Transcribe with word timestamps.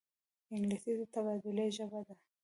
انګلیسي 0.55 0.91
د 0.99 1.01
تبادلې 1.13 1.65
ژبه 1.77 1.99
ده 2.07 2.15